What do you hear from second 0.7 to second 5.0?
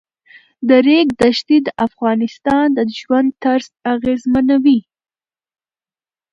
ریګ دښتې د افغانانو د ژوند طرز اغېزمنوي.